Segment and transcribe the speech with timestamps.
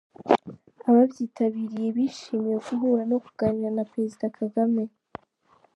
[0.87, 4.83] Ababyitabiriwe bishimiye guhura no kuganira na Perezida Kagame.